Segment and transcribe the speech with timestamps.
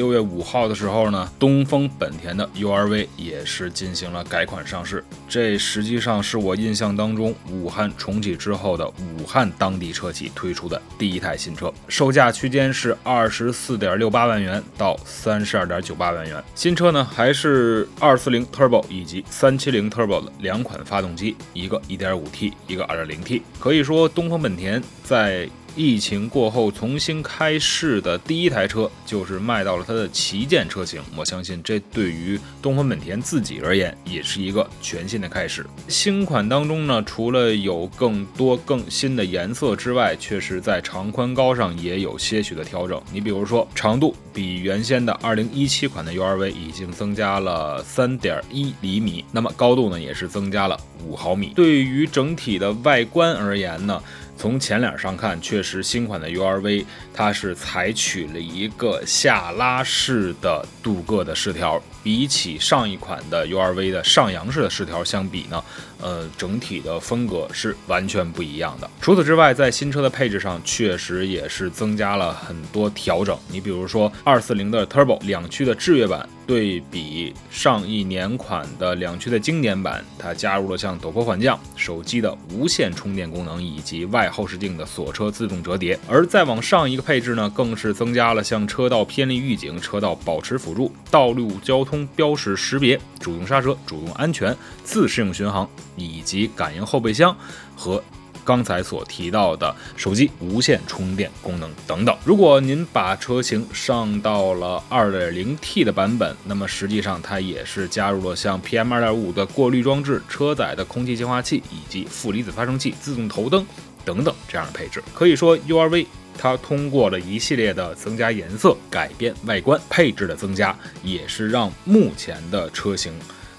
[0.00, 5.04] 六月五号的时候呢，东风本田的 URV 也是进行了改款上市。
[5.28, 16.42] 这实际上是我印象当中武汉重启之后的武汉当地车企推出的第一台新车，售价区间是二十四点六八万元到三十二点九八万元。
[16.54, 23.42] 新车呢还是二四零 Turbo 以及三七零 Turbo 的两款发动机，一个一点五 T，一个二点零 T。
[23.58, 25.46] 可以说东风本田在
[25.76, 31.00] 疫情过后重新开市的第一台车，就是卖到了它的旗舰车型。
[31.16, 35.66] 我相信这对于东风本田自己而言，也是一个全新的开始。
[35.88, 43.00] 新款当中呢，除了有更多更新的颜色之外，确实在长宽高上也有些许的调整。
[43.12, 51.52] 你比如说，长度比原先的2017款的 URV 已经增加了3.1厘米，那么高度呢，也是增加了5毫米。
[51.54, 54.02] 对于整体的外观而言呢，
[54.36, 65.62] 从前脸上看，确实新款的 URV 它是采取了一个下拉式的镀铬的饰条，比起上一款的 URV 的上扬式的饰条相比呢，
[66.00, 68.88] 呃，整体的风格是完全不一样的。
[69.00, 73.38] 除此之外，在新车的配置上，确实也是增加了很多调整。
[73.48, 84.30] 你比如说，二四零的 Turbo 两驱的智悦版，对比上一年款的两驱的经典版，它加入了像陡坡缓降、手机的无线充电功能以及外。
[84.30, 97.36] 后视镜的锁车自动折叠，而再往上一个配置呢，更是增加了像车道偏离预警、车道保持辅助、道路交通标识识别、主动刹车、主动安全、自适应巡航以及感应后备箱
[97.76, 98.02] 和
[98.50, 102.16] 刚才所提到的手机无线充电功能等等。
[102.24, 113.64] 如果您把车型上到了 2.0T 的版本，那么实际上它也是加入了像 PM2.5 的过滤装置、车载的空气净化器以及负离子发生器、自动头灯。
[114.04, 116.06] 等等，这样的配置可以说，URV
[116.36, 123.12] 它通过了一系列的增加颜色、改变外观、配置的增加，也是让目前的车型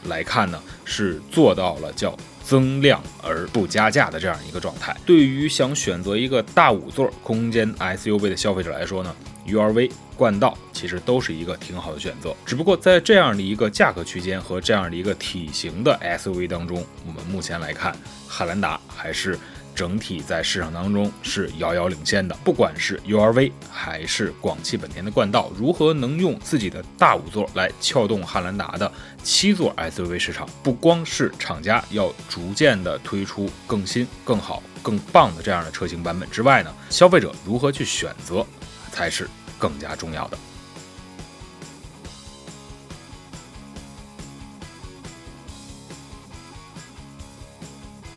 [0.09, 4.95] 来看呢，是做到了叫增量而不加价的这样一个状态。
[5.05, 9.15] 对于想选择一个大五座空间 SUV 的消费者来说呢
[9.47, 12.35] ，URV、冠道其实都是一个挺好的选择。
[12.45, 17.95] 只不过在这样的一个价格区间和这样的一个体型的 SUV 当中，我们目前来看，
[18.27, 19.37] 汉兰达还是。
[19.81, 28.91] 整体在市场当中是遥遥领先的，不管是 URV 还是广汽本田的冠道，如何能用自己的大五座来撬动汉兰达的
[29.23, 30.47] 七座 SUV 市场？
[30.61, 38.45] 不光是厂家要逐渐的推出更新、更好、更棒的这样的车型版本之外呢，消费者如何去选择
[38.91, 39.27] 才是
[39.57, 40.37] 更加重要的。